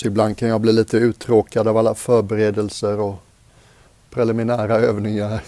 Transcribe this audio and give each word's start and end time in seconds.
Så 0.00 0.06
ibland 0.06 0.36
kan 0.36 0.48
jag 0.48 0.60
bli 0.60 0.72
lite 0.72 0.96
uttråkad 0.96 1.68
av 1.68 1.76
alla 1.76 1.94
förberedelser 1.94 3.00
och 3.00 3.14
preliminära 4.10 4.76
övningar. 4.76 5.42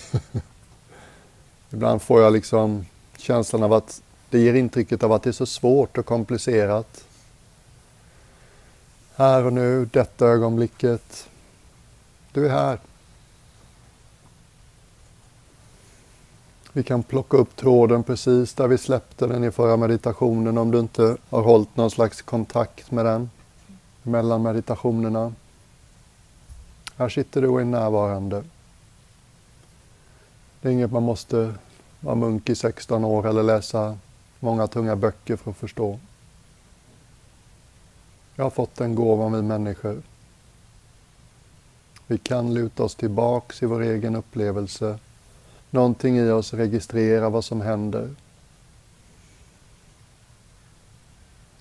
ibland 1.71 2.03
får 2.03 2.23
jag 2.23 2.33
liksom 2.33 2.87
känslan 3.17 3.63
av 3.63 3.73
att 3.73 4.03
det 4.31 4.39
ger 4.39 4.55
intrycket 4.55 5.03
av 5.03 5.13
att 5.13 5.23
det 5.23 5.31
är 5.31 5.33
så 5.33 5.47
svårt 5.47 5.99
och 5.99 6.07
komplicerat. 6.07 7.05
Här 9.15 9.45
och 9.45 9.53
nu, 9.53 9.89
detta 9.93 10.27
ögonblicket. 10.27 11.29
Du 12.33 12.47
är 12.47 12.51
här. 12.51 12.79
Vi 16.73 16.83
kan 16.83 17.03
plocka 17.03 17.37
upp 17.37 17.57
tråden 17.57 18.03
precis 18.03 18.55
där 18.55 18.69
vi 18.69 18.79
släppte 18.79 19.27
den 19.27 19.45
i 19.45 19.51
förra 19.51 19.77
meditationen 19.77 20.59
om 20.59 20.71
du 20.71 20.79
inte 20.79 21.17
har 21.31 21.43
hållit 21.43 21.77
någon 21.77 21.91
slags 21.91 22.23
kontakt 22.23 22.91
med 22.91 23.05
den 23.05 23.31
mellan 24.03 24.43
meditationerna. 24.43 25.33
Här 26.97 27.09
sitter 27.09 27.43
du 27.43 27.49
och 27.49 27.61
är 27.61 27.65
närvarande. 27.65 28.45
Det 30.61 30.69
är 30.69 30.73
inget 30.73 30.93
man 30.93 31.03
måste 31.03 31.55
vara 32.01 32.15
munk 32.15 32.49
i 32.49 32.55
16 32.55 33.05
år 33.05 33.27
eller 33.27 33.43
läsa 33.43 33.99
många 34.41 34.67
tunga 34.67 34.97
böcker 34.97 35.37
för 35.37 35.51
att 35.51 35.57
förstå. 35.57 35.99
Jag 38.35 38.45
har 38.45 38.51
fått 38.51 38.77
den 38.77 38.95
gåvan 38.95 39.33
vi 39.33 39.43
människor. 39.43 40.03
Vi 42.07 42.19
kan 42.19 42.55
luta 42.55 42.83
oss 42.83 42.95
tillbaks 42.95 43.63
i 43.63 43.67
vår 43.67 43.83
egen 43.83 44.17
upplevelse. 44.17 44.99
Någonting 45.71 46.19
i 46.19 46.31
oss 46.31 46.55
registrerar 46.55 47.31
vad 47.31 47.45
som 47.45 47.61
händer. 47.61 48.15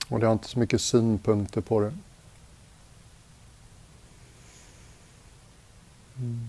Och 0.07 0.19
det 0.19 0.25
har 0.25 0.33
inte 0.33 0.47
så 0.47 0.59
mycket 0.59 0.81
synpunkter 0.81 1.61
på 1.61 1.79
det. 1.79 1.93
Mm. 6.21 6.47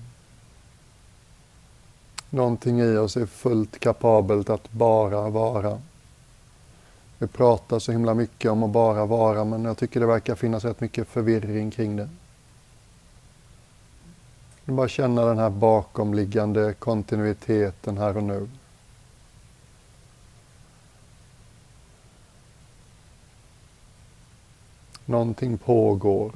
Någonting 2.30 2.80
i 2.80 2.96
oss 2.96 3.16
är 3.16 3.26
fullt 3.26 3.78
kapabelt 3.78 4.50
att 4.50 4.72
bara 4.72 5.28
vara. 5.30 5.80
Vi 7.18 7.26
pratar 7.26 7.78
så 7.78 7.92
himla 7.92 8.14
mycket 8.14 8.50
om 8.50 8.62
att 8.62 8.70
bara 8.70 9.06
vara, 9.06 9.44
men 9.44 9.64
jag 9.64 9.78
tycker 9.78 10.00
det 10.00 10.06
verkar 10.06 10.34
finnas 10.34 10.64
rätt 10.64 10.80
mycket 10.80 11.08
förvirring 11.08 11.70
kring 11.70 11.96
det. 11.96 12.08
Bara 14.64 14.88
känna 14.88 15.24
den 15.24 15.38
här 15.38 15.50
bakomliggande 15.50 16.74
kontinuiteten 16.74 17.98
här 17.98 18.16
och 18.16 18.22
nu. 18.22 18.48
Någonting 25.04 25.58
pågår. 25.58 26.32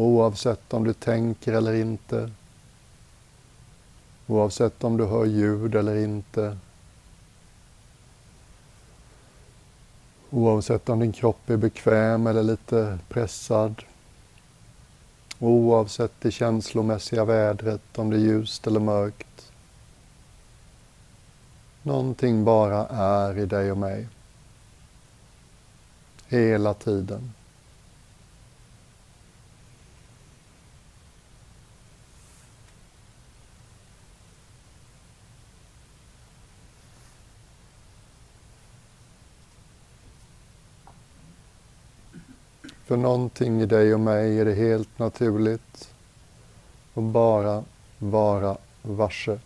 Oavsett 0.00 0.74
om 0.74 0.84
du 0.84 0.92
tänker 0.92 1.52
eller 1.52 1.74
inte. 1.74 2.30
Oavsett 4.26 4.84
om 4.84 4.96
du 4.96 5.04
hör 5.04 5.24
ljud 5.24 5.74
eller 5.74 5.96
inte. 5.96 6.58
Oavsett 10.30 10.88
om 10.88 11.00
din 11.00 11.12
kropp 11.12 11.50
är 11.50 11.56
bekväm 11.56 12.26
eller 12.26 12.42
lite 12.42 12.98
pressad. 13.08 13.82
Oavsett 15.38 16.12
det 16.20 16.30
känslomässiga 16.30 17.24
vädret, 17.24 17.98
om 17.98 18.10
det 18.10 18.16
är 18.16 18.20
ljust 18.20 18.66
eller 18.66 18.80
mörkt. 18.80 19.52
Någonting 21.82 22.44
bara 22.44 22.86
är 22.86 23.38
i 23.38 23.46
dig 23.46 23.72
och 23.72 23.78
mig. 23.78 24.08
Hela 26.28 26.74
tiden. 26.74 27.32
För 42.90 42.96
någonting 42.96 43.60
i 43.60 43.66
dig 43.66 43.94
och 43.94 44.00
mig 44.00 44.40
är 44.40 44.44
det 44.44 44.54
helt 44.54 44.98
naturligt 44.98 45.90
att 46.94 47.02
bara 47.02 47.64
vara 47.98 48.56
varse. 48.82 49.38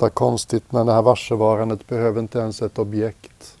Låta 0.00 0.14
konstigt 0.14 0.72
men 0.72 0.86
det 0.86 0.92
här 0.92 1.02
varsevarandet 1.02 1.86
behöver 1.86 2.20
inte 2.20 2.38
ens 2.38 2.62
ett 2.62 2.78
objekt. 2.78 3.58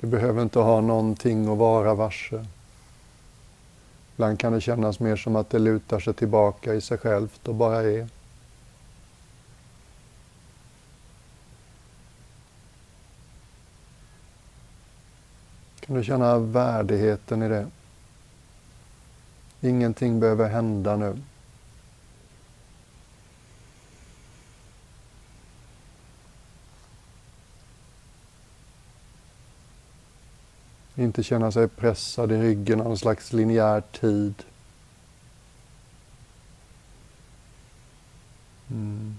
Du 0.00 0.06
behöver 0.06 0.42
inte 0.42 0.58
ha 0.58 0.80
någonting 0.80 1.52
att 1.52 1.58
vara 1.58 1.94
varse. 1.94 2.46
Ibland 4.14 4.38
kan 4.38 4.52
det 4.52 4.60
kännas 4.60 5.00
mer 5.00 5.16
som 5.16 5.36
att 5.36 5.50
det 5.50 5.58
lutar 5.58 6.00
sig 6.00 6.14
tillbaka 6.14 6.74
i 6.74 6.80
sig 6.80 6.98
självt 6.98 7.48
och 7.48 7.54
bara 7.54 7.82
är. 7.82 8.08
Kan 15.80 15.96
du 15.96 16.04
känna 16.04 16.38
värdigheten 16.38 17.42
i 17.42 17.48
det? 17.48 17.66
Ingenting 19.60 20.20
behöver 20.20 20.48
hända 20.48 20.96
nu. 20.96 21.18
Inte 30.96 31.22
känna 31.22 31.52
sig 31.52 31.68
pressad 31.68 32.32
i 32.32 32.36
ryggen 32.36 32.80
av 32.80 32.86
någon 32.86 32.98
slags 32.98 33.32
linjär 33.32 33.82
tid. 34.00 34.34
Mm. 38.70 39.14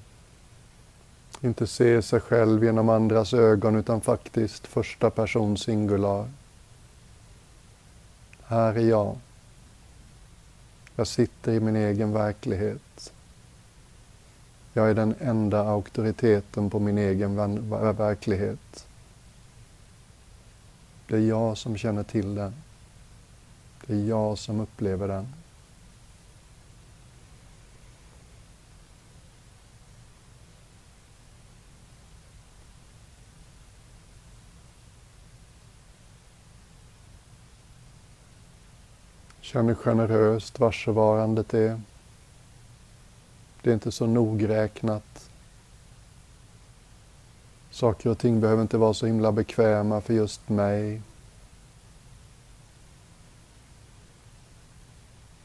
Inte 1.41 1.67
se 1.67 2.01
sig 2.01 2.19
själv 2.19 2.63
genom 2.63 2.89
andras 2.89 3.33
ögon 3.33 3.75
utan 3.75 4.01
faktiskt 4.01 4.67
första 4.67 5.09
person 5.09 5.57
singular. 5.57 6.29
Här 8.43 8.73
är 8.73 8.89
jag. 8.89 9.17
Jag 10.95 11.07
sitter 11.07 11.51
i 11.51 11.59
min 11.59 11.75
egen 11.75 12.13
verklighet. 12.13 13.13
Jag 14.73 14.89
är 14.89 14.93
den 14.93 15.15
enda 15.19 15.59
auktoriteten 15.59 16.69
på 16.69 16.79
min 16.79 16.97
egen 16.97 17.35
verklighet. 17.97 18.84
Det 21.07 21.15
är 21.15 21.19
jag 21.19 21.57
som 21.57 21.77
känner 21.77 22.03
till 22.03 22.35
den. 22.35 22.53
Det 23.85 23.93
är 23.93 24.07
jag 24.07 24.37
som 24.37 24.59
upplever 24.59 25.07
den. 25.07 25.27
Känn 39.41 39.67
hur 39.67 39.75
generöst 39.75 40.59
varsevarandet 40.59 41.53
är. 41.53 41.81
Det 43.61 43.69
är 43.69 43.73
inte 43.73 43.91
så 43.91 44.05
nogräknat. 44.05 45.29
Saker 47.75 48.09
och 48.09 48.17
ting 48.17 48.41
behöver 48.41 48.61
inte 48.61 48.77
vara 48.77 48.93
så 48.93 49.05
himla 49.05 49.31
bekväma 49.31 50.01
för 50.01 50.13
just 50.13 50.49
mig. 50.49 51.01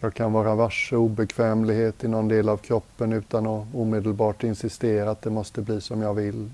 Jag 0.00 0.14
kan 0.14 0.32
vara 0.32 0.54
varse 0.54 0.96
obekvämlighet 0.96 2.04
i 2.04 2.08
någon 2.08 2.28
del 2.28 2.48
av 2.48 2.56
kroppen 2.56 3.12
utan 3.12 3.46
att 3.46 3.66
omedelbart 3.74 4.44
insistera 4.44 5.10
att 5.10 5.22
det 5.22 5.30
måste 5.30 5.62
bli 5.62 5.80
som 5.80 6.02
jag 6.02 6.14
vill. 6.14 6.50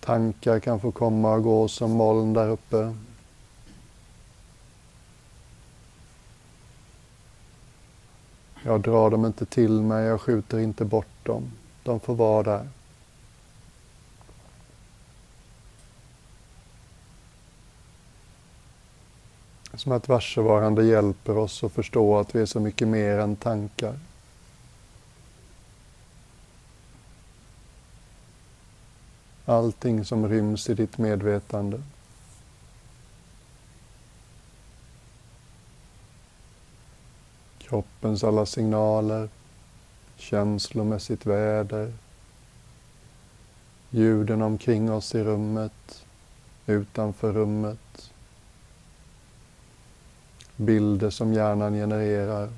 Tankar 0.00 0.60
kan 0.60 0.80
få 0.80 0.92
komma 0.92 1.34
och 1.34 1.42
gå 1.42 1.68
som 1.68 1.90
moln 1.90 2.32
där 2.32 2.48
uppe. 2.48 2.94
Jag 8.62 8.80
drar 8.80 9.10
dem 9.10 9.26
inte 9.26 9.46
till 9.46 9.82
mig, 9.82 10.04
jag 10.04 10.20
skjuter 10.20 10.58
inte 10.58 10.84
bort 10.84 11.24
dem. 11.26 11.50
De 11.86 12.00
får 12.00 12.14
vara 12.14 12.42
där. 12.42 12.68
Som 19.74 19.92
att 19.92 20.08
varsevarande 20.08 20.84
hjälper 20.84 21.36
oss 21.38 21.64
att 21.64 21.72
förstå 21.72 22.18
att 22.18 22.34
vi 22.34 22.40
är 22.40 22.46
så 22.46 22.60
mycket 22.60 22.88
mer 22.88 23.18
än 23.18 23.36
tankar. 23.36 23.98
Allting 29.44 30.04
som 30.04 30.28
ryms 30.28 30.70
i 30.70 30.74
ditt 30.74 30.98
medvetande. 30.98 31.82
Kroppens 37.58 38.24
alla 38.24 38.46
signaler, 38.46 39.28
känslomässigt 40.16 41.26
väder, 41.26 41.92
ljuden 43.90 44.42
omkring 44.42 44.92
oss 44.92 45.14
i 45.14 45.24
rummet, 45.24 46.06
utanför 46.66 47.32
rummet, 47.32 48.12
bilder 50.56 51.10
som 51.10 51.32
hjärnan 51.32 51.74
genererar, 51.74 52.50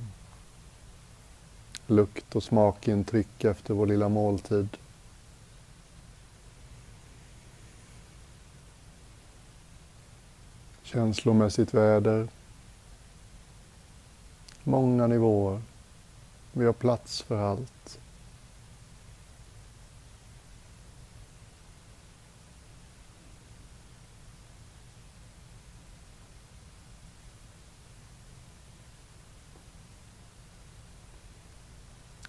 lukt 1.86 2.36
och 2.36 2.42
smakintryck 2.42 3.44
efter 3.44 3.74
vår 3.74 3.86
lilla 3.86 4.08
måltid. 4.08 4.68
Känslomässigt 10.82 11.74
väder, 11.74 12.28
många 14.64 15.06
nivåer. 15.06 15.62
Vi 16.52 16.64
har 16.64 16.72
plats 16.72 17.22
för 17.22 17.38
allt. 17.38 17.98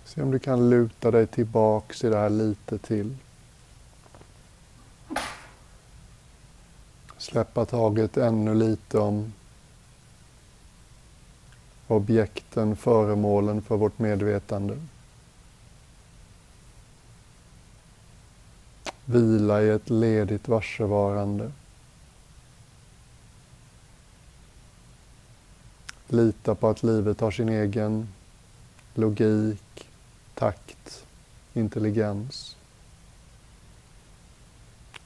Se 0.05 0.21
om 0.21 0.31
du 0.31 0.39
kan 0.39 0.69
luta 0.69 1.11
dig 1.11 1.27
tillbaks 1.27 2.03
i 2.03 2.09
det 2.09 2.17
här 2.17 2.29
lite 2.29 2.77
till. 2.77 3.17
Släppa 7.17 7.65
taget 7.65 8.17
ännu 8.17 8.55
lite 8.55 8.99
om 8.99 9.33
objekten, 11.89 12.75
föremålen 12.75 13.61
för 13.61 13.77
vårt 13.77 13.99
medvetande. 13.99 14.77
Vila 19.05 19.61
i 19.61 19.69
ett 19.69 19.89
ledigt 19.89 20.47
varsevarande. 20.47 21.51
Lita 26.07 26.55
på 26.55 26.67
att 26.67 26.83
livet 26.83 27.19
har 27.19 27.31
sin 27.31 27.49
egen 27.49 28.07
logik, 28.93 29.89
takt, 30.33 31.05
intelligens. 31.53 32.55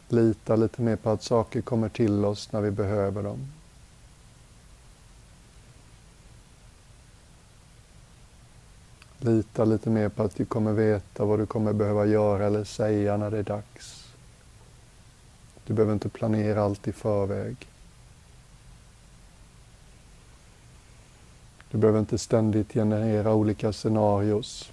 Lita 0.08 0.56
lite 0.56 0.82
mer 0.82 0.96
på 0.96 1.10
att 1.10 1.24
saker 1.24 1.62
kommer 1.62 1.90
till 1.90 2.26
oss 2.26 2.52
när 2.52 2.62
vi 2.62 2.72
behöver 2.72 3.24
dem. 3.24 3.48
Lita 9.24 9.66
lite 9.66 9.90
mer 9.90 10.10
på 10.10 10.24
att 10.24 10.36
du 10.36 10.46
kommer 10.46 10.74
veta 10.74 11.26
vad 11.26 11.40
du 11.40 11.46
kommer 11.46 11.74
behöva 11.74 12.06
göra 12.06 12.46
eller 12.46 12.64
säga 12.64 13.18
när 13.18 13.32
det 13.32 13.38
är 13.38 13.44
dags. 13.44 14.14
Du 15.66 15.74
behöver 15.74 15.94
inte 15.94 16.10
planera 16.10 16.64
allt 16.64 16.88
i 16.88 16.94
förväg. 16.94 17.68
Du 21.72 21.78
behöver 21.78 22.00
inte 22.00 22.18
ständigt 22.18 22.74
generera 22.74 23.34
olika 23.34 23.74
scenarios. 23.74 24.72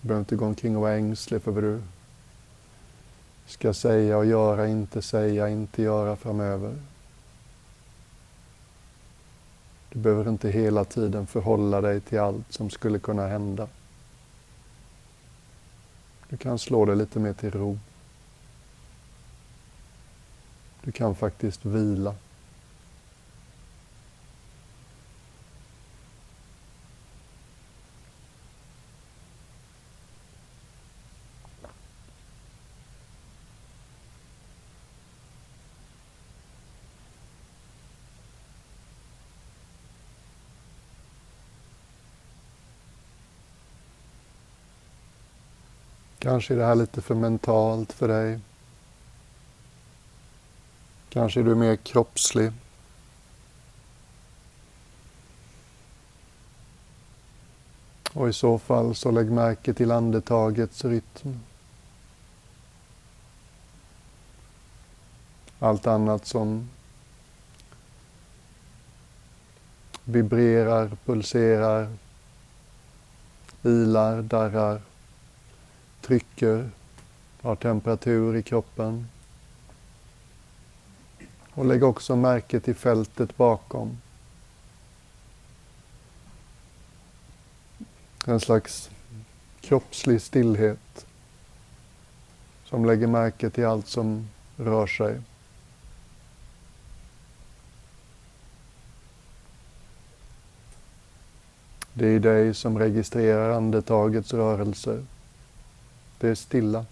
Du 0.00 0.08
behöver 0.08 0.20
inte 0.20 0.36
gå 0.36 0.44
omkring 0.44 0.76
och 0.76 0.82
vara 0.82 0.94
ängslig 0.94 1.42
för 1.42 1.52
vad 1.52 1.64
du 1.64 1.82
ska 3.46 3.74
säga 3.74 4.18
och 4.18 4.26
göra, 4.26 4.68
inte 4.68 5.02
säga, 5.02 5.48
inte 5.48 5.82
göra 5.82 6.16
framöver. 6.16 6.74
Du 9.94 10.00
behöver 10.00 10.28
inte 10.28 10.50
hela 10.50 10.84
tiden 10.84 11.26
förhålla 11.26 11.80
dig 11.80 12.00
till 12.00 12.20
allt 12.20 12.52
som 12.52 12.70
skulle 12.70 12.98
kunna 12.98 13.26
hända. 13.26 13.68
Du 16.28 16.36
kan 16.36 16.58
slå 16.58 16.84
dig 16.84 16.96
lite 16.96 17.18
mer 17.18 17.32
till 17.32 17.50
ro. 17.50 17.78
Du 20.84 20.92
kan 20.92 21.14
faktiskt 21.14 21.64
vila. 21.64 22.14
Kanske 46.24 46.54
är 46.54 46.58
det 46.58 46.64
här 46.64 46.74
lite 46.74 47.02
för 47.02 47.14
mentalt 47.14 47.92
för 47.92 48.08
dig. 48.08 48.40
Kanske 51.08 51.40
är 51.40 51.44
du 51.44 51.54
mer 51.54 51.76
kroppslig. 51.76 52.52
Och 58.12 58.28
i 58.28 58.32
så 58.32 58.58
fall 58.58 58.94
så 58.94 59.10
lägg 59.10 59.30
märke 59.30 59.74
till 59.74 59.90
andetagets 59.90 60.84
rytm. 60.84 61.40
Allt 65.58 65.86
annat 65.86 66.26
som 66.26 66.70
vibrerar, 70.04 70.96
pulserar, 71.04 71.96
ilar, 73.62 74.22
darrar 74.22 74.80
trycker, 76.04 76.70
har 77.42 77.56
temperatur 77.56 78.36
i 78.36 78.42
kroppen. 78.42 79.06
Och 81.54 81.64
lägg 81.64 81.84
också 81.84 82.16
märke 82.16 82.60
till 82.60 82.74
fältet 82.74 83.36
bakom. 83.36 83.98
En 88.26 88.40
slags 88.40 88.90
kroppslig 89.60 90.22
stillhet 90.22 91.06
som 92.64 92.84
lägger 92.84 93.06
märke 93.06 93.50
till 93.50 93.66
allt 93.66 93.88
som 93.88 94.28
rör 94.56 94.86
sig. 94.86 95.20
Det 101.92 102.06
är 102.06 102.20
dig 102.20 102.54
som 102.54 102.78
registrerar 102.78 103.50
andetagets 103.50 104.34
rörelser. 104.34 105.02
Det 106.24 106.30
är 106.30 106.34
stilla. 106.34 106.86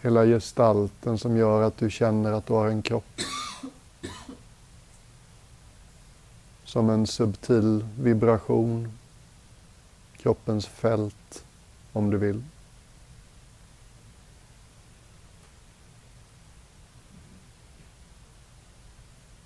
Hela 0.00 0.24
gestalten 0.24 1.18
som 1.18 1.36
gör 1.36 1.62
att 1.62 1.76
du 1.76 1.90
känner 1.90 2.32
att 2.32 2.46
du 2.46 2.52
har 2.52 2.68
en 2.68 2.82
kropp. 2.82 3.20
Som 6.64 6.90
en 6.90 7.06
subtil 7.06 7.86
vibration. 7.98 8.98
Kroppens 10.16 10.66
fält, 10.66 11.44
om 11.92 12.10
du 12.10 12.18
vill. 12.18 12.42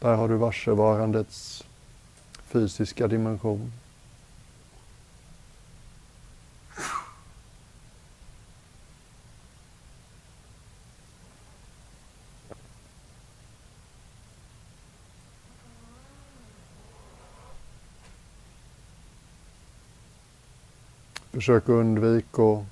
Där 0.06 0.14
har 0.14 0.28
du 0.28 0.36
varsevarandets 0.36 1.64
fysiska 2.44 3.08
dimension. 3.08 3.72
Försök 21.32 21.68
undvika 21.68 22.42
att 22.42 22.64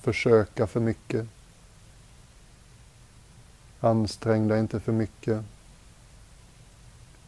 försöka 0.00 0.66
för 0.66 0.80
mycket. 0.80 1.26
Ansträng 3.80 4.48
dig 4.48 4.60
inte 4.60 4.80
för 4.80 4.92
mycket 4.92 5.44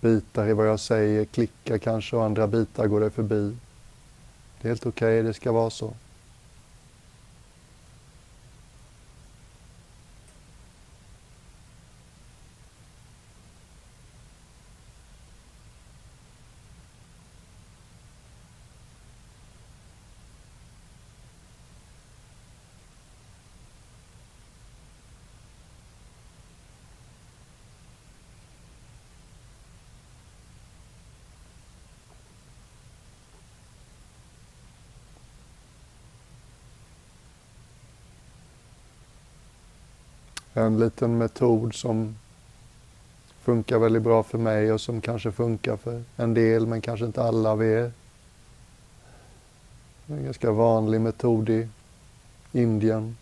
bitar 0.01 0.49
i 0.49 0.53
vad 0.53 0.69
jag 0.69 0.81
säger 0.81 1.25
klickar 1.25 1.79
kanske 1.79 2.17
och 2.17 2.25
andra 2.25 2.47
bitar 2.47 2.87
går 2.87 3.01
dig 3.01 3.11
förbi. 3.11 3.57
Det 4.61 4.69
är 4.69 4.71
helt 4.71 4.87
okej, 4.87 5.21
okay, 5.21 5.23
det 5.23 5.35
ska 5.35 5.53
vara 5.53 5.71
så. 5.71 5.95
En 40.57 40.79
liten 40.79 41.19
metod 41.19 41.75
som 41.75 42.17
funkar 43.41 43.79
väldigt 43.79 44.03
bra 44.03 44.23
för 44.23 44.39
mig 44.39 44.73
och 44.73 44.81
som 44.81 45.01
kanske 45.01 45.33
funkar 45.33 45.77
för 45.77 46.03
en 46.17 46.35
del 46.35 46.67
men 46.67 46.81
kanske 46.81 47.07
inte 47.07 47.23
alla 47.23 47.51
av 47.51 47.65
er. 47.65 47.93
En 50.07 50.25
ganska 50.25 50.51
vanlig 50.51 51.01
metod 51.01 51.49
i 51.49 51.69
Indien. 52.53 53.17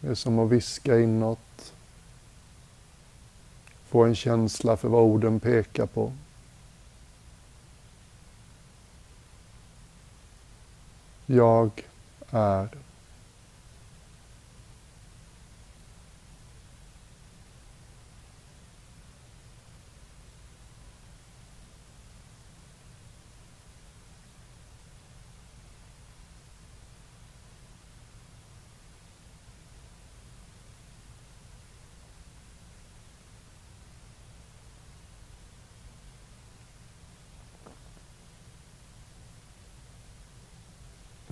Det 0.00 0.08
är 0.08 0.14
som 0.14 0.38
att 0.38 0.50
viska 0.50 1.00
inåt. 1.00 1.72
Få 3.88 4.04
en 4.04 4.14
känsla 4.14 4.76
för 4.76 4.88
vad 4.88 5.02
orden 5.02 5.40
pekar 5.40 5.86
på. 5.86 6.12
Jag 11.26 11.70
är. 12.30 12.68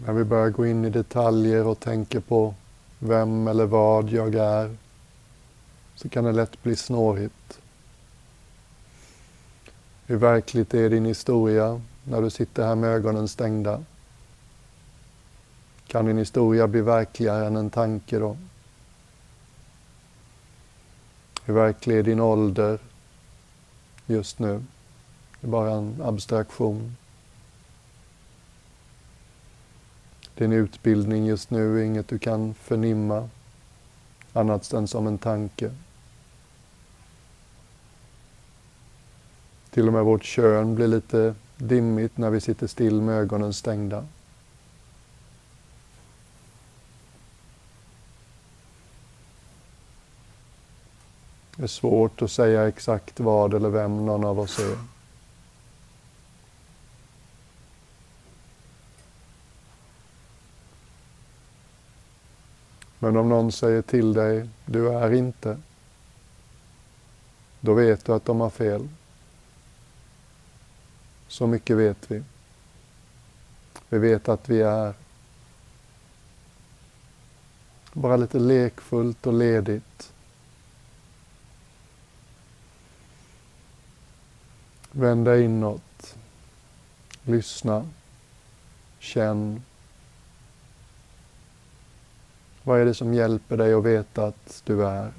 När 0.07 0.12
vi 0.23 0.27
börjar 0.29 0.51
gå 0.51 0.67
in 0.67 0.85
i 0.85 0.91
detaljer 0.91 1.67
och 1.67 1.81
tänker 1.81 2.21
på 2.21 2.55
vem 2.99 3.49
eller 3.49 3.67
vad 3.67 4.11
jag 4.11 4.35
är 4.35 4.77
så 5.95 6.09
kan 6.09 6.25
det 6.25 6.33
lätt 6.33 6.63
bli 6.63 6.77
snårigt. 6.77 7.61
Hur 10.07 10.17
verkligt 10.17 10.75
är 10.75 10.91
din 10.91 11.05
historia 11.05 11.81
när 12.05 12.23
du 12.23 12.31
sitter 12.31 12.67
här 12.67 12.75
med 12.75 12.91
ögonen 12.91 13.29
stängda? 13.29 13.85
Kan 15.87 16.07
din 16.07 16.19
historia 16.19 16.69
bli 16.69 16.81
verkligare 16.81 17.47
än 17.47 17.57
en 17.57 17.71
tanke 17.71 18.19
då? 18.19 18.37
Hur 21.45 21.55
verklig 21.55 21.99
är 21.99 22.03
din 22.03 22.21
ålder 22.21 22.79
just 24.07 24.39
nu? 24.39 24.65
Det 25.41 25.47
är 25.47 25.51
bara 25.51 25.71
en 25.71 26.03
abstraktion. 26.05 26.97
Din 30.35 30.53
utbildning 30.53 31.27
just 31.27 31.51
nu 31.51 31.79
är 31.79 31.85
inget 31.85 32.09
du 32.09 32.19
kan 32.19 32.55
förnimma 32.55 33.29
annat 34.33 34.73
än 34.73 34.89
som 34.89 35.07
en 35.07 35.19
tanke. 35.19 35.71
Till 39.71 39.87
och 39.87 39.93
med 39.93 40.05
vårt 40.05 40.25
kön 40.25 40.75
blir 40.75 40.89
lite 40.89 41.35
dimmigt 41.57 42.17
när 42.19 42.31
vi 42.31 42.41
sitter 42.41 42.67
still 42.67 43.03
med 43.03 43.15
ögonen 43.15 43.53
stängda. 43.53 44.07
Det 51.57 51.63
är 51.63 51.67
svårt 51.67 52.23
att 52.23 52.31
säga 52.31 52.69
exakt 52.69 53.21
vad 53.21 53.55
eller 53.55 53.69
vem 53.69 54.07
någon 54.07 54.25
av 54.25 54.41
oss 54.41 54.59
är. 54.59 54.92
Men 63.03 63.17
om 63.17 63.29
någon 63.29 63.53
säger 63.53 63.83
till 63.83 64.13
dig, 64.13 64.49
du 64.67 64.89
är 64.89 65.13
inte, 65.13 65.59
då 67.61 67.75
vet 67.75 68.05
du 68.05 68.13
att 68.13 68.25
de 68.25 68.41
har 68.41 68.51
fel. 68.51 68.89
Så 71.29 71.47
mycket 71.47 71.77
vet 71.77 72.11
vi. 72.11 72.23
Vi 73.89 73.99
vet 73.99 74.29
att 74.29 74.49
vi 74.49 74.61
är. 74.61 74.95
Bara 77.93 78.17
lite 78.17 78.39
lekfullt 78.39 79.27
och 79.27 79.35
ledigt. 79.35 80.13
Vända 84.91 85.39
inåt. 85.39 86.17
Lyssna. 87.23 87.89
Känn. 88.99 89.63
Vad 92.65 92.81
är 92.81 92.85
det 92.85 92.95
som 92.95 93.15
hjälper 93.15 93.57
dig 93.57 93.75
att 93.75 93.85
veta 93.85 94.27
att 94.27 94.63
du 94.65 94.87
är? 94.87 95.13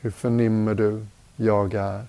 Hur 0.00 0.10
förnimmer 0.10 0.74
du 0.74 1.06
jag 1.36 1.74
är? 1.74 2.06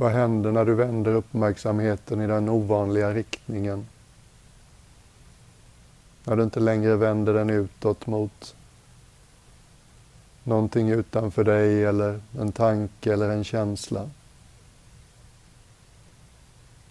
Vad 0.00 0.12
händer 0.12 0.52
när 0.52 0.64
du 0.64 0.74
vänder 0.74 1.14
uppmärksamheten 1.14 2.20
i 2.20 2.26
den 2.26 2.48
ovanliga 2.48 3.14
riktningen? 3.14 3.86
När 6.24 6.36
du 6.36 6.42
inte 6.42 6.60
längre 6.60 6.96
vänder 6.96 7.34
den 7.34 7.50
utåt 7.50 8.06
mot 8.06 8.54
någonting 10.44 10.90
utanför 10.90 11.44
dig 11.44 11.84
eller 11.84 12.20
en 12.38 12.52
tanke 12.52 13.12
eller 13.12 13.30
en 13.30 13.44
känsla. 13.44 14.10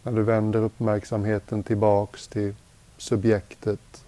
När 0.04 0.12
du 0.12 0.24
vänder 0.24 0.60
uppmärksamheten 0.60 1.63
tillbaks 1.63 2.28
till 2.28 2.56
subjektet. 2.98 4.06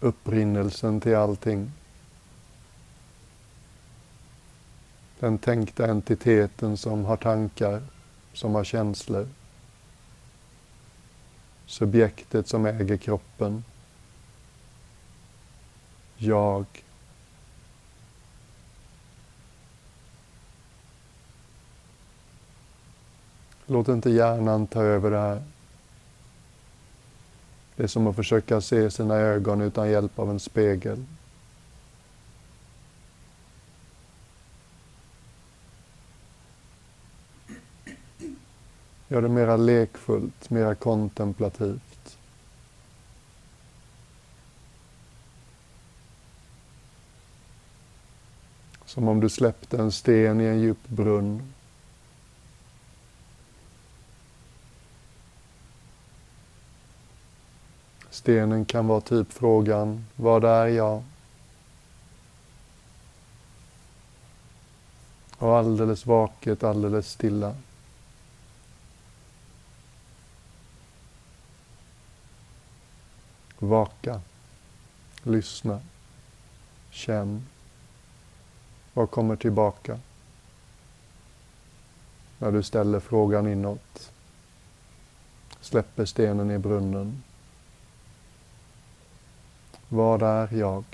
Upprinnelsen 0.00 1.00
till 1.00 1.16
allting. 1.16 1.72
Den 5.20 5.38
tänkta 5.38 5.86
entiteten 5.86 6.76
som 6.76 7.04
har 7.04 7.16
tankar, 7.16 7.82
som 8.32 8.54
har 8.54 8.64
känslor. 8.64 9.28
Subjektet 11.66 12.48
som 12.48 12.66
äger 12.66 12.96
kroppen. 12.96 13.64
Jag. 16.16 16.66
Låt 23.66 23.88
inte 23.88 24.10
hjärnan 24.10 24.66
ta 24.66 24.82
över 24.82 25.10
det 25.10 25.18
här. 25.18 25.42
Det 27.76 27.82
är 27.82 27.86
som 27.86 28.06
att 28.06 28.16
försöka 28.16 28.60
se 28.60 28.90
sina 28.90 29.14
ögon 29.14 29.60
utan 29.60 29.90
hjälp 29.90 30.18
av 30.18 30.30
en 30.30 30.40
spegel. 30.40 31.04
Gör 39.08 39.22
det 39.22 39.28
mera 39.28 39.56
lekfullt, 39.56 40.50
mera 40.50 40.74
kontemplativt. 40.74 42.18
Som 48.84 49.08
om 49.08 49.20
du 49.20 49.28
släppte 49.28 49.76
en 49.76 49.92
sten 49.92 50.40
i 50.40 50.44
en 50.44 50.60
djup 50.60 50.88
brunn. 50.88 51.52
Stenen 58.10 58.64
kan 58.64 58.86
vara 58.86 59.00
typ 59.00 59.32
frågan, 59.32 60.06
vad 60.16 60.44
är 60.44 60.66
jag? 60.66 61.02
Och 65.38 65.56
alldeles 65.56 66.06
vaket, 66.06 66.64
alldeles 66.64 67.10
stilla. 67.10 67.54
Vaka. 73.58 74.20
Lyssna. 75.22 75.80
Känn. 76.90 77.46
Vad 78.94 79.10
kommer 79.10 79.36
tillbaka? 79.36 79.98
när 82.38 82.52
du 82.52 82.62
ställer 82.62 83.00
frågan 83.00 83.46
inåt. 83.46 84.12
Släpper 85.60 86.04
stenen 86.04 86.50
i 86.50 86.58
brunnen. 86.58 87.22
Vad 89.88 90.22
är 90.22 90.54
jag? 90.54 90.84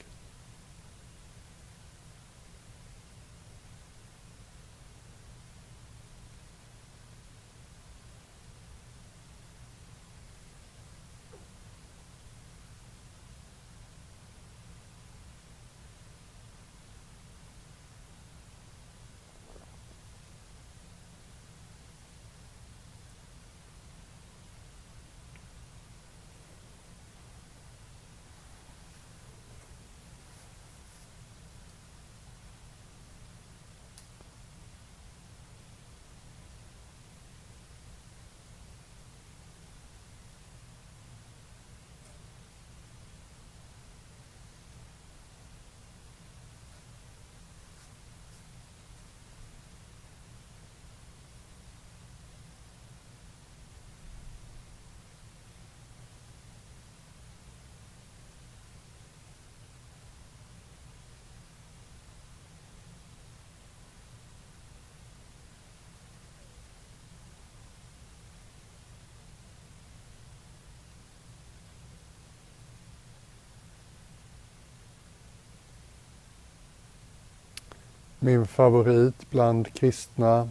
Min 78.25 78.47
favorit 78.47 79.31
bland 79.31 79.73
kristna 79.73 80.51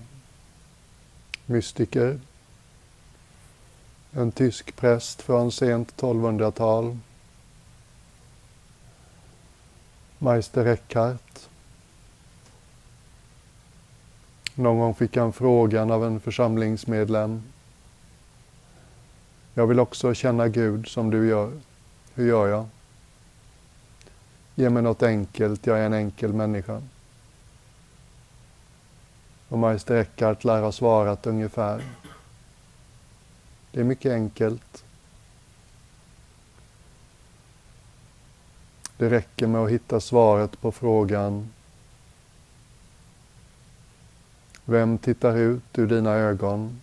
mystiker. 1.45 2.19
En 4.11 4.31
tysk 4.31 4.75
präst 4.75 5.21
från 5.21 5.51
sent 5.51 6.01
1200-tal. 6.01 6.97
Meister 10.17 10.65
Eckhart. 10.65 11.39
Någon 14.55 14.79
gång 14.79 14.95
fick 14.95 15.17
han 15.17 15.33
frågan 15.33 15.91
av 15.91 16.05
en 16.05 16.19
församlingsmedlem. 16.19 17.43
Jag 19.53 19.67
vill 19.67 19.79
också 19.79 20.13
känna 20.13 20.47
Gud 20.47 20.87
som 20.87 21.09
du 21.09 21.27
gör. 21.27 21.51
Hur 22.13 22.27
gör 22.27 22.47
jag? 22.47 22.65
Ge 24.55 24.69
mig 24.69 24.83
något 24.83 25.03
enkelt, 25.03 25.65
jag 25.65 25.79
är 25.79 25.85
en 25.85 25.93
enkel 25.93 26.33
människa. 26.33 26.81
Och 29.53 29.59
Meister 29.59 29.95
Eckhart 29.95 30.43
lär 30.43 30.61
ha 30.61 30.71
svarat 30.71 31.27
ungefär. 31.27 31.83
Det 33.71 33.79
är 33.79 33.83
mycket 33.83 34.11
enkelt. 34.11 34.83
Det 38.97 39.09
räcker 39.09 39.47
med 39.47 39.61
att 39.61 39.69
hitta 39.69 39.99
svaret 39.99 40.61
på 40.61 40.71
frågan 40.71 41.49
Vem 44.65 44.97
tittar 44.97 45.37
ut 45.37 45.79
ur 45.79 45.87
dina 45.87 46.11
ögon 46.11 46.79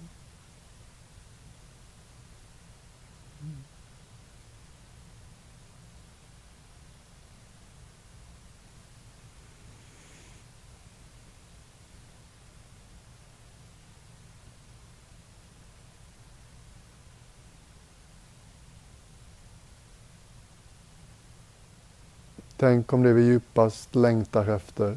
Tänk 22.60 22.92
om 22.92 23.02
det 23.02 23.12
vi 23.12 23.22
djupast 23.22 23.94
längtar 23.94 24.46
efter 24.48 24.96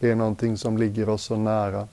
är 0.00 0.14
någonting 0.14 0.56
som 0.56 0.78
ligger 0.78 1.08
oss 1.08 1.24
så 1.24 1.36
nära. 1.36 1.88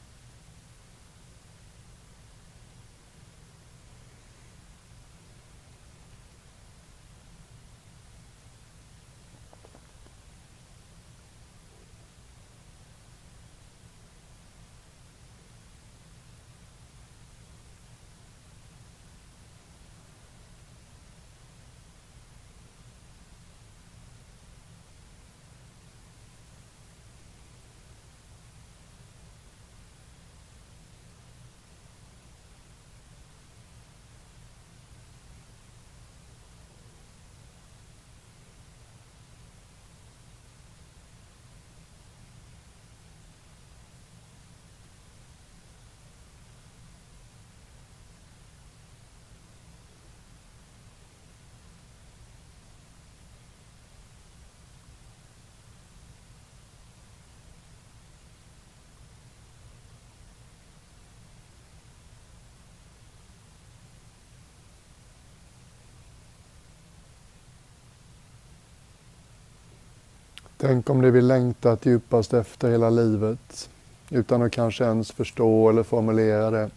Tänk 70.62 70.90
om 70.90 71.02
det 71.02 71.12
vi 71.12 71.22
längtat 71.22 71.86
djupast 71.86 72.34
efter 72.34 72.72
hela 72.72 72.90
livet, 72.90 73.70
utan 74.10 74.42
att 74.42 74.52
kanske 74.52 74.84
ens 74.84 75.12
förstå 75.12 75.70
eller 75.70 75.84
formulera 75.84 76.52
det, 76.52 76.70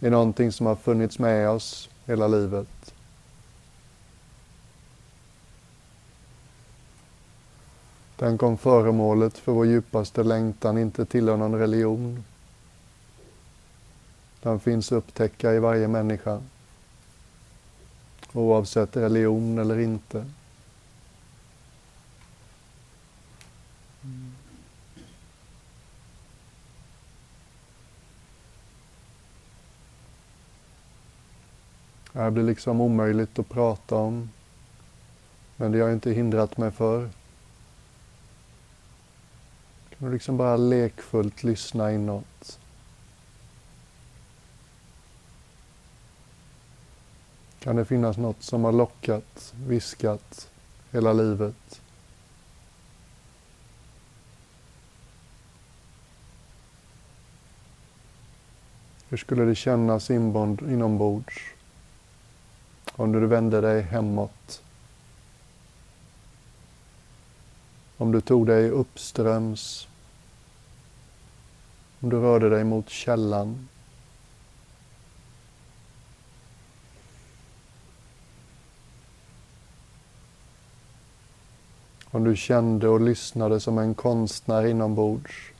är 0.00 0.10
någonting 0.10 0.52
som 0.52 0.66
har 0.66 0.76
funnits 0.76 1.18
med 1.18 1.50
oss 1.50 1.90
hela 2.06 2.28
livet. 2.28 2.94
Tänk 8.16 8.42
om 8.42 8.58
föremålet 8.58 9.38
för 9.38 9.52
vår 9.52 9.66
djupaste 9.66 10.22
längtan 10.22 10.78
inte 10.78 11.06
tillhör 11.06 11.36
någon 11.36 11.58
religion. 11.58 12.24
Den 14.42 14.60
finns 14.60 14.92
att 14.92 14.96
upptäcka 14.96 15.54
i 15.54 15.58
varje 15.58 15.88
människa, 15.88 16.40
oavsett 18.32 18.96
religion 18.96 19.58
eller 19.58 19.78
inte. 19.78 20.26
Det 32.18 32.22
här 32.22 32.30
blir 32.30 32.44
liksom 32.44 32.80
omöjligt 32.80 33.38
att 33.38 33.48
prata 33.48 33.96
om. 33.96 34.30
Men 35.56 35.72
det 35.72 35.80
har 35.80 35.90
inte 35.90 36.12
hindrat 36.12 36.56
mig 36.56 36.70
för. 36.70 37.10
Kan 39.88 40.08
du 40.08 40.12
liksom 40.12 40.36
bara 40.36 40.56
lekfullt 40.56 41.42
lyssna 41.42 41.92
inåt. 41.92 42.58
Kan 47.58 47.76
det 47.76 47.84
finnas 47.84 48.16
något 48.16 48.42
som 48.42 48.64
har 48.64 48.72
lockat, 48.72 49.54
viskat 49.66 50.50
hela 50.90 51.12
livet? 51.12 51.80
Hur 59.08 59.16
skulle 59.16 59.44
det 59.44 59.54
kännas 59.54 60.10
inombords 60.10 61.57
om 62.98 63.12
du 63.12 63.26
vände 63.26 63.60
dig 63.60 63.82
hemåt? 63.82 64.62
Om 67.96 68.12
du 68.12 68.20
tog 68.20 68.46
dig 68.46 68.70
uppströms? 68.70 69.88
Om 72.00 72.10
du 72.10 72.20
rörde 72.20 72.50
dig 72.50 72.64
mot 72.64 72.88
källan? 72.88 73.68
Om 82.10 82.24
du 82.24 82.36
kände 82.36 82.88
och 82.88 83.00
lyssnade 83.00 83.60
som 83.60 83.78
en 83.78 83.94
konstnär 83.94 84.66
inombords 84.66 85.52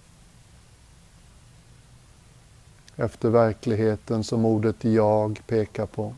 efter 2.96 3.31
verkligheten 3.31 4.24
som 4.24 4.44
ordet 4.44 4.85
jag 4.85 5.40
pekar 5.46 5.87
på. 5.87 6.14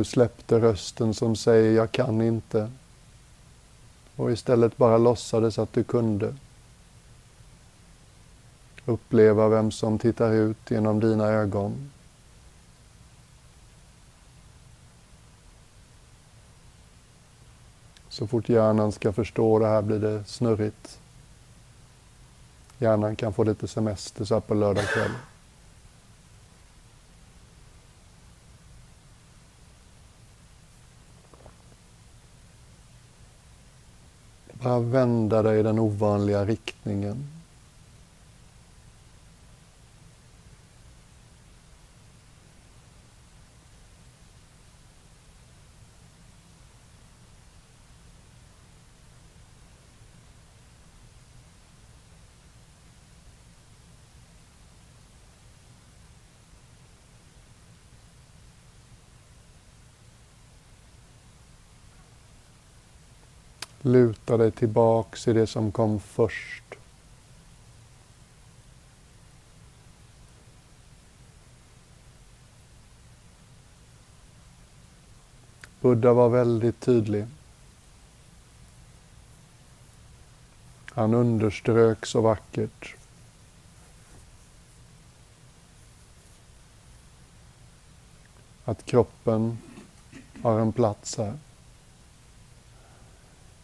Du 0.00 0.04
släppte 0.04 0.60
rösten 0.60 1.14
som 1.14 1.36
säger 1.36 1.76
jag 1.76 1.92
kan 1.92 2.22
inte 2.22 2.70
och 4.16 4.32
istället 4.32 4.76
bara 4.76 4.98
låtsades 4.98 5.58
att 5.58 5.72
du 5.72 5.84
kunde. 5.84 6.34
Uppleva 8.86 9.48
vem 9.48 9.70
som 9.70 9.98
tittar 9.98 10.32
ut 10.32 10.70
genom 10.70 11.00
dina 11.00 11.26
ögon. 11.26 11.90
Så 18.08 18.26
fort 18.26 18.48
hjärnan 18.48 18.92
ska 18.92 19.12
förstå 19.12 19.58
det 19.58 19.66
här 19.66 19.82
blir 19.82 19.98
det 19.98 20.24
snurrigt. 20.24 20.98
Hjärnan 22.78 23.16
kan 23.16 23.32
få 23.32 23.44
lite 23.44 23.68
semester 23.68 24.24
så 24.24 24.34
här 24.34 24.40
på 24.40 24.54
lördag 24.54 24.84
Bara 34.62 34.80
vända 34.80 35.42
dig 35.42 35.60
i 35.60 35.62
den 35.62 35.78
ovanliga 35.78 36.44
riktningen. 36.44 37.26
Luta 63.90 64.36
dig 64.36 64.50
tillbaks 64.50 65.28
i 65.28 65.32
det 65.32 65.46
som 65.46 65.72
kom 65.72 66.00
först. 66.00 66.62
Buddha 75.80 76.12
var 76.12 76.28
väldigt 76.28 76.80
tydlig. 76.80 77.26
Han 80.90 81.14
underströk 81.14 82.06
så 82.06 82.20
vackert. 82.20 82.94
Att 88.64 88.84
kroppen 88.84 89.58
har 90.42 90.60
en 90.60 90.72
plats 90.72 91.18
här. 91.18 91.38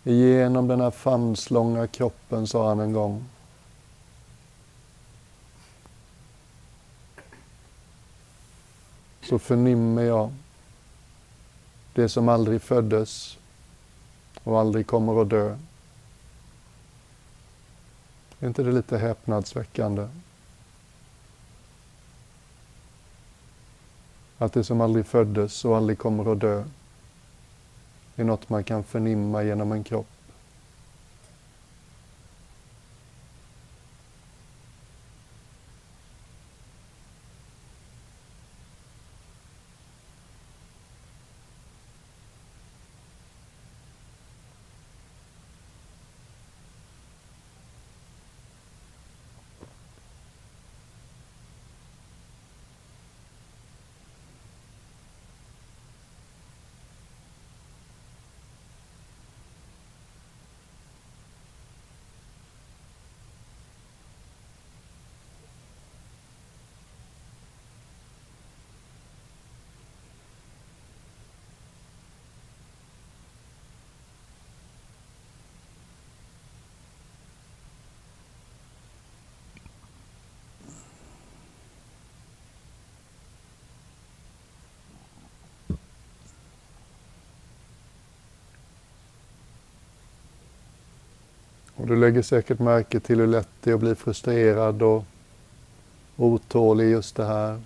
Genom 0.09 0.69
den 0.69 0.81
här 0.81 0.91
famnslånga 0.91 1.87
kroppen, 1.87 2.47
sa 2.47 2.69
han 2.69 2.81
en 2.81 2.93
gång. 2.93 3.25
Så 9.23 9.39
förnimmer 9.39 10.03
jag 10.03 10.33
det 11.95 12.09
som 12.09 12.29
aldrig 12.29 12.63
föddes 12.63 13.39
och 14.45 14.61
aldrig 14.61 14.87
kommer 14.87 15.23
att 15.23 15.29
dö. 15.29 15.57
Är 18.41 18.47
inte 18.47 18.63
det 18.63 18.73
lite 18.73 18.99
häpnadsväckande? 18.99 20.09
Att 24.39 24.53
det 24.53 24.65
som 24.65 24.81
aldrig 24.81 25.07
föddes 25.07 25.65
och 25.65 25.77
aldrig 25.77 25.99
kommer 25.99 26.33
att 26.33 26.41
dö 26.41 26.65
det 28.17 28.23
är 28.23 28.27
något 28.27 28.49
man 28.49 28.65
kan 28.65 28.85
förnimma 28.85 29.43
genom 29.43 29.73
en 29.73 29.85
kropp. 29.85 30.16
Och 91.77 91.87
du 91.87 91.97
lägger 91.97 92.23
säkert 92.23 92.59
märke 92.59 93.01
till 93.01 93.21
hur 93.21 93.27
lätt 93.27 93.49
det 93.61 93.71
är 93.71 93.75
att 93.75 93.81
bli 93.81 93.95
frustrerad 93.95 94.83
och 94.83 95.05
otålig 96.17 96.91
just 96.91 97.17
det 97.17 97.25
här. 97.25 97.61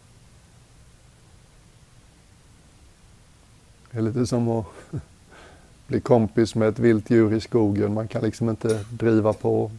Det 3.90 3.98
är 3.98 4.02
lite 4.02 4.26
som 4.26 4.48
att 4.48 4.66
bli 5.86 6.00
kompis 6.00 6.54
med 6.54 6.68
ett 6.68 6.78
vilt 6.78 7.10
djur 7.10 7.34
i 7.34 7.40
skogen. 7.40 7.94
Man 7.94 8.08
kan 8.08 8.22
liksom 8.22 8.48
inte 8.48 8.84
driva 8.90 9.32
på. 9.32 9.70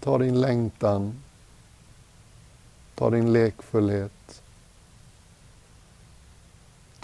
Ta 0.00 0.18
din 0.18 0.40
längtan. 0.40 1.22
Ta 2.94 3.10
din 3.10 3.32
lekfullhet. 3.32 4.42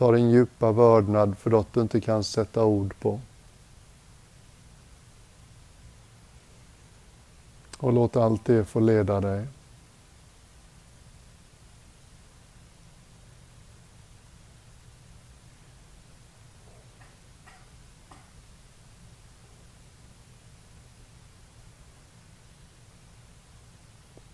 Ta 0.02 0.12
din 0.12 0.30
djupa 0.30 0.72
vördnad 0.72 1.38
för 1.38 1.50
något 1.50 1.72
du 1.72 1.80
inte 1.80 2.00
kan 2.00 2.24
sätta 2.24 2.64
ord 2.64 2.94
på. 3.00 3.20
Och 7.78 7.92
låt 7.92 8.16
allt 8.16 8.44
det 8.44 8.64
få 8.64 8.80
leda 8.80 9.20
dig. 9.20 9.46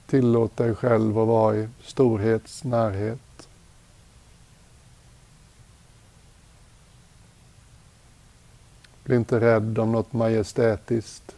Tillåt 0.06 0.56
dig 0.56 0.74
själv 0.74 1.18
att 1.18 1.28
vara 1.28 1.56
i 1.56 1.68
storhets 1.82 2.64
närhet. 2.64 3.27
Bli 9.08 9.16
inte 9.16 9.40
rädd 9.40 9.78
om 9.78 9.92
något 9.92 10.12
majestätiskt 10.12 11.36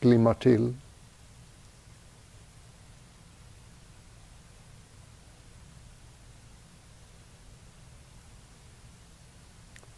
glimmar 0.00 0.34
till. 0.34 0.74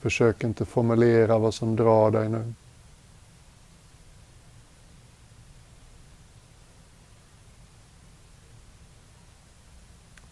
Försök 0.01 0.45
inte 0.45 0.65
formulera 0.65 1.39
vad 1.39 1.55
som 1.55 1.77
drar 1.77 2.11
dig 2.11 2.29
nu. 2.29 2.53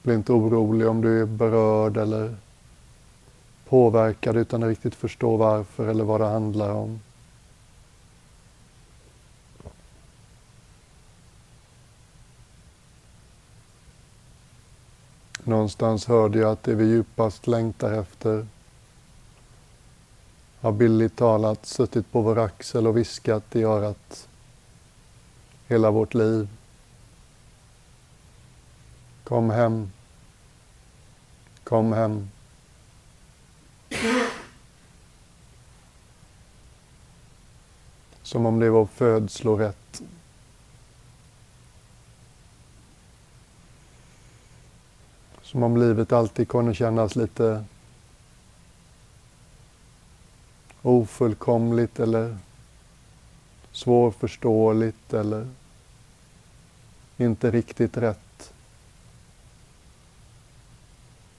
Bli 0.02 0.14
inte 0.14 0.32
orolig 0.32 0.88
om 0.88 1.00
du 1.00 1.20
är 1.22 1.26
berörd 1.26 1.96
eller 1.96 2.36
påverkad 3.68 4.36
utan 4.36 4.62
att 4.62 4.68
riktigt 4.68 4.94
förstå 4.94 5.36
varför 5.36 5.88
eller 5.88 6.04
vad 6.04 6.20
det 6.20 6.26
handlar 6.26 6.70
om. 6.70 7.00
Någonstans 15.44 16.06
hörde 16.06 16.38
jag 16.38 16.52
att 16.52 16.62
det 16.62 16.74
vi 16.74 16.84
djupast 16.84 17.46
längtar 17.46 17.92
efter 17.92 18.46
har 20.60 20.72
billigt 20.72 21.16
talat 21.16 21.66
suttit 21.66 22.12
på 22.12 22.20
vår 22.20 22.38
axel 22.38 22.86
och 22.86 22.96
viskat 22.96 23.56
i 23.56 23.62
örat 23.62 24.28
hela 25.68 25.90
vårt 25.90 26.14
liv. 26.14 26.48
Kom 29.24 29.50
hem. 29.50 29.92
Kom 31.64 31.92
hem. 31.92 32.30
Som 38.22 38.46
om 38.46 38.60
det 38.60 38.70
var 38.70 38.86
födslorätt. 38.86 40.02
Som 45.42 45.62
om 45.62 45.76
livet 45.76 46.12
alltid 46.12 46.48
kunde 46.48 46.74
kännas 46.74 47.16
lite 47.16 47.64
ofullkomligt 50.82 52.00
eller 52.00 52.38
svårförståeligt 53.72 55.12
eller 55.12 55.48
inte 57.16 57.50
riktigt 57.50 57.96
rätt. 57.96 58.52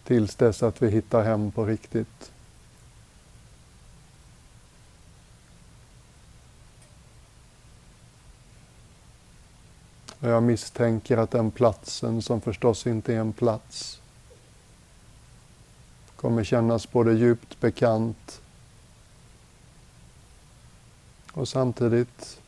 Tills 0.03 0.35
dess 0.35 0.63
att 0.63 0.81
vi 0.81 0.89
hittar 0.89 1.23
hem 1.23 1.51
på 1.51 1.65
riktigt. 1.65 2.31
Jag 10.19 10.43
misstänker 10.43 11.17
att 11.17 11.31
den 11.31 11.51
platsen, 11.51 12.21
som 12.21 12.41
förstås 12.41 12.87
inte 12.87 13.13
är 13.13 13.19
en 13.19 13.33
plats, 13.33 14.01
kommer 16.15 16.43
kännas 16.43 16.91
både 16.91 17.13
djupt 17.13 17.59
bekant 17.59 18.41
och 21.31 21.47
samtidigt 21.47 22.41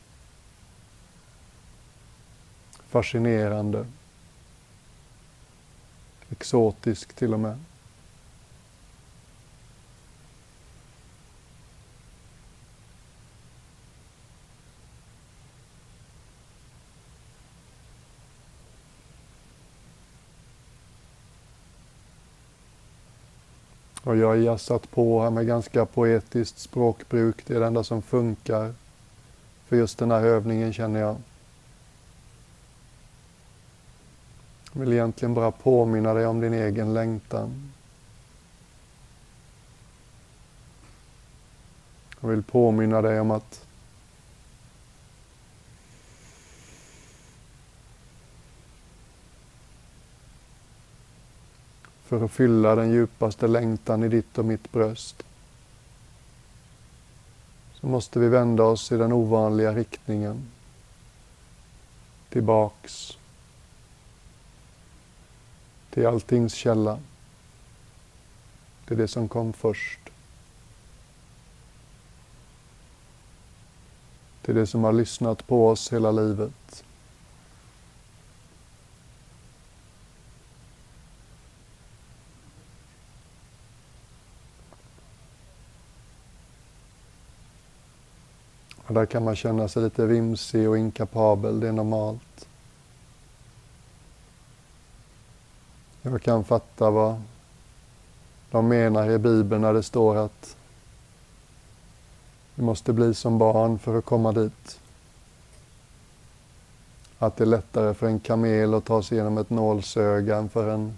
fascinerande, 2.89 3.85
exotisk 6.29 7.13
till 7.13 7.33
och 7.33 7.39
med. 7.39 7.59
Och 24.11 24.17
jag 24.17 24.27
har 24.27 24.35
jassat 24.35 24.91
på 24.91 25.23
här 25.23 25.29
med 25.29 25.47
ganska 25.47 25.85
poetiskt 25.85 26.59
språkbruk. 26.59 27.43
Det 27.47 27.55
är 27.55 27.59
det 27.59 27.65
enda 27.65 27.83
som 27.83 28.01
funkar 28.01 28.73
för 29.67 29.75
just 29.75 29.97
den 29.97 30.11
här 30.11 30.23
övningen 30.23 30.73
känner 30.73 30.99
jag. 30.99 31.15
Jag 34.73 34.81
vill 34.81 34.93
egentligen 34.93 35.33
bara 35.33 35.51
påminna 35.51 36.13
dig 36.13 36.25
om 36.25 36.41
din 36.41 36.53
egen 36.53 36.93
längtan. 36.93 37.71
Jag 42.21 42.29
vill 42.29 42.43
påminna 42.43 43.01
dig 43.01 43.19
om 43.19 43.31
att 43.31 43.65
för 52.11 52.25
att 52.25 52.31
fylla 52.31 52.75
den 52.75 52.91
djupaste 52.91 53.47
längtan 53.47 54.03
i 54.03 54.07
ditt 54.07 54.37
och 54.37 54.45
mitt 54.45 54.71
bröst 54.71 55.23
så 57.73 57.87
måste 57.87 58.19
vi 58.19 58.29
vända 58.29 58.63
oss 58.63 58.91
i 58.91 58.97
den 58.97 59.11
ovanliga 59.11 59.73
riktningen. 59.73 60.51
Tillbaks 62.29 63.17
till 65.89 66.07
alltings 66.07 66.53
källa. 66.53 66.99
Till 68.87 68.97
det 68.97 69.07
som 69.07 69.29
kom 69.29 69.53
först. 69.53 69.99
Till 74.41 74.55
det 74.55 74.67
som 74.67 74.83
har 74.83 74.93
lyssnat 74.93 75.47
på 75.47 75.67
oss 75.69 75.93
hela 75.93 76.11
livet. 76.11 76.83
Och 88.91 88.95
där 88.95 89.05
kan 89.05 89.23
man 89.23 89.35
känna 89.35 89.67
sig 89.67 89.83
lite 89.83 90.05
vimsig 90.05 90.69
och 90.69 90.77
inkapabel, 90.77 91.59
det 91.59 91.67
är 91.67 91.71
normalt. 91.71 92.47
Jag 96.01 96.21
kan 96.21 96.43
fatta 96.43 96.89
vad 96.89 97.21
de 98.51 98.67
menar 98.67 99.09
i 99.09 99.17
Bibeln 99.17 99.61
när 99.61 99.73
det 99.73 99.83
står 99.83 100.15
att 100.15 100.55
vi 102.55 102.63
måste 102.63 102.93
bli 102.93 103.13
som 103.13 103.37
barn 103.37 103.79
för 103.79 103.97
att 103.97 104.05
komma 104.05 104.31
dit. 104.31 104.79
Att 107.19 107.37
det 107.37 107.43
är 107.43 107.45
lättare 107.45 107.93
för 107.93 108.07
en 108.07 108.19
kamel 108.19 108.73
att 108.73 108.85
ta 108.85 109.03
sig 109.03 109.17
genom 109.17 109.37
ett 109.37 109.49
nålsöga 109.49 110.37
än 110.37 110.49
för 110.49 110.69
en 110.69 110.97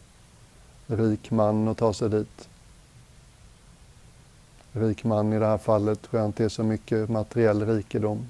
rik 0.87 1.31
man 1.31 1.67
att 1.67 1.77
ta 1.77 1.93
sig 1.93 2.09
dit 2.09 2.49
rik 4.73 5.03
man 5.03 5.33
i 5.33 5.39
det 5.39 5.45
här 5.45 5.57
fallet 5.57 6.01
tror 6.01 6.21
jag 6.21 6.29
inte 6.29 6.45
är 6.45 6.49
så 6.49 6.63
mycket 6.63 7.09
materiell 7.09 7.65
rikedom. 7.65 8.27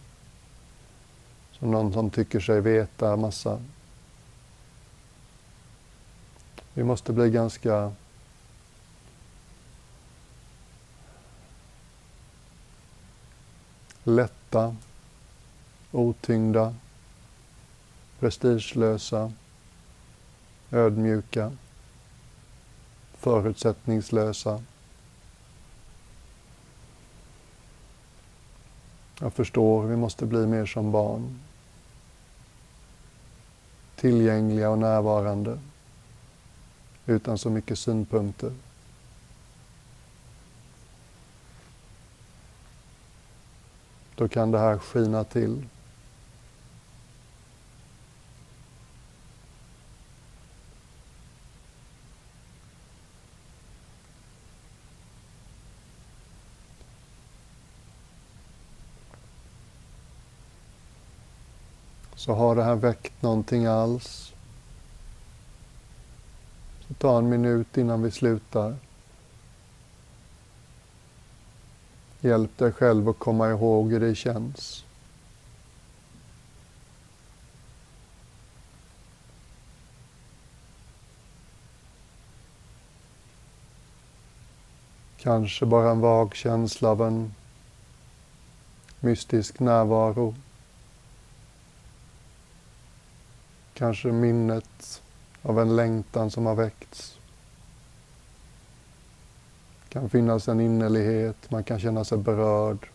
Som 1.52 1.72
någon 1.72 1.94
som 1.94 2.10
tycker 2.10 2.40
sig 2.40 2.62
veta 2.62 3.16
massa. 3.16 3.62
Vi 6.74 6.84
måste 6.84 7.14
bli 7.14 7.30
ganska 7.30 7.92
lätta, 14.04 14.76
otyngda, 15.92 16.76
prestigelösa, 18.20 19.32
ödmjuka, 20.72 21.52
förutsättningslösa. 23.14 24.64
Jag 29.20 29.34
förstår, 29.34 29.84
vi 29.84 29.96
måste 29.96 30.26
bli 30.26 30.48
mer 30.48 30.66
som 30.66 30.92
barn. 30.92 31.40
Tillgängliga 33.96 34.70
och 34.70 34.80
närvarande. 34.80 35.60
Utan 37.06 37.38
så 37.38 37.50
mycket 37.50 37.80
synpunkter. 37.80 38.52
Då 44.16 44.28
kan 44.28 44.52
det 44.52 44.60
här 44.60 44.78
skina 44.78 45.24
till. 45.24 45.66
Så 62.24 62.34
har 62.34 62.56
det 62.56 62.64
här 62.64 62.76
väckt 62.76 63.22
någonting 63.22 63.66
alls? 63.66 64.34
Så 66.88 66.94
ta 66.94 67.18
en 67.18 67.30
minut 67.30 67.78
innan 67.78 68.04
vi 68.04 68.12
slutar. 68.12 68.76
Hjälp 72.22 72.58
dig 72.58 72.72
själv 72.72 73.10
att 73.10 73.20
komma 73.20 73.50
ihåg 73.50 73.92
hur 73.92 74.00
det 74.00 74.16
känns. 74.16 74.86
Kanske 85.18 85.66
bara 85.66 85.92
en 85.92 86.00
vag 86.00 86.36
känsla 86.36 86.90
av 86.90 87.02
en 87.02 87.34
mystisk 89.00 89.60
närvaro. 89.60 90.36
Kanske 93.74 94.08
minnet 94.08 95.02
av 95.42 95.60
en 95.60 95.76
längtan 95.76 96.32
som 96.32 96.46
har 96.46 96.56
väckts. 96.56 97.20
Det 99.84 99.94
kan 100.00 100.10
finnas 100.10 100.48
en 100.48 100.60
innerlighet, 100.60 101.52
man 101.52 101.64
kan 101.64 101.80
känna 101.80 102.04
sig 102.06 102.18
berörd. 102.18 102.90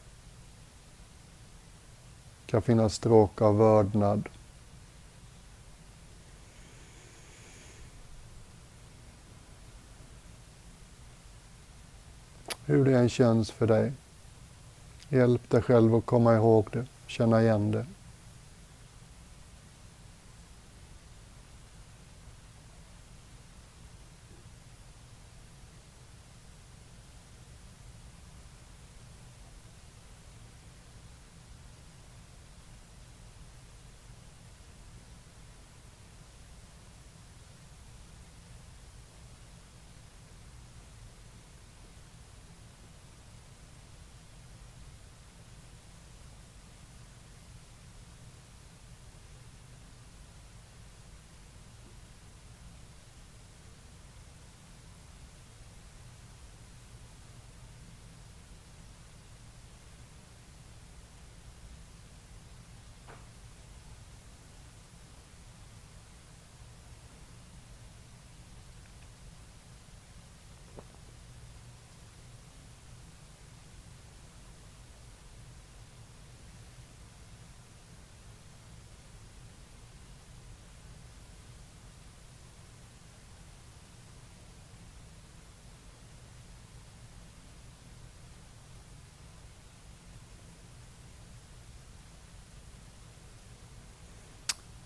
Det 2.46 2.50
kan 2.50 2.62
finnas 2.62 2.94
stråk 2.94 3.42
av 3.42 3.58
vördnad. 3.58 4.28
Hur 12.64 12.84
det 12.84 12.98
än 12.98 13.08
känns 13.08 13.50
för 13.50 13.66
dig, 13.66 13.92
hjälp 15.08 15.50
dig 15.50 15.62
själv 15.62 15.94
att 15.94 16.06
komma 16.06 16.34
ihåg 16.34 16.66
det, 16.72 16.86
känna 17.06 17.42
igen 17.42 17.72
det. 17.72 17.86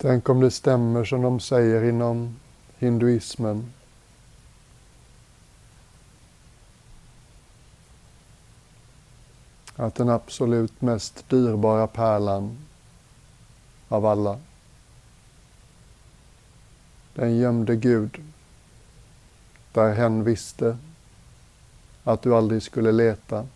Tänk 0.03 0.29
om 0.29 0.39
det 0.39 0.51
stämmer 0.51 1.05
som 1.05 1.21
de 1.21 1.39
säger 1.39 1.83
inom 1.83 2.39
hinduismen. 2.77 3.73
Att 9.75 9.95
den 9.95 10.09
absolut 10.09 10.81
mest 10.81 11.29
dyrbara 11.29 11.87
pärlan 11.87 12.57
av 13.87 14.05
alla, 14.05 14.39
den 17.13 17.37
gömde 17.37 17.75
Gud 17.75 18.21
där 19.71 19.93
hen 19.93 20.23
visste 20.23 20.77
att 22.03 22.21
du 22.21 22.35
aldrig 22.35 22.63
skulle 22.63 22.91
leta 22.91 23.47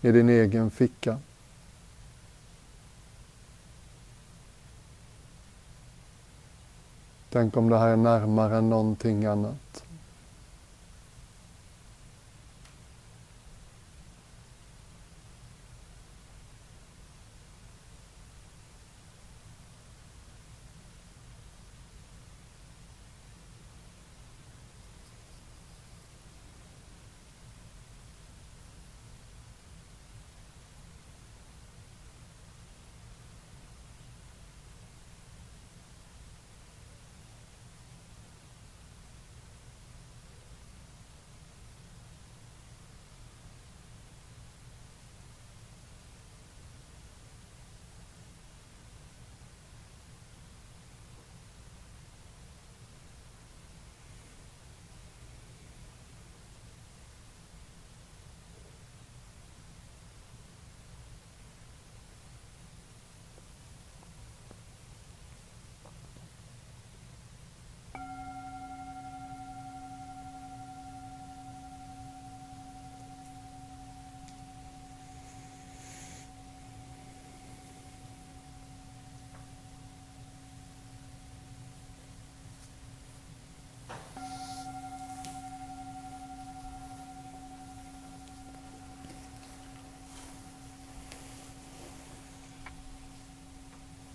i 0.00 0.12
din 0.12 0.28
egen 0.28 0.70
ficka. 0.70 1.18
Tänk 7.32 7.56
om 7.56 7.68
det 7.68 7.78
här 7.78 7.88
är 7.88 7.96
närmare 7.96 8.56
än 8.56 8.70
någonting 8.70 9.26
annat. 9.26 9.84